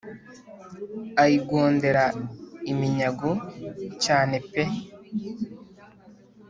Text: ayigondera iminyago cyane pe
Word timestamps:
ayigondera 1.23 2.05
iminyago 2.71 3.31
cyane 4.03 4.35
pe 4.51 4.63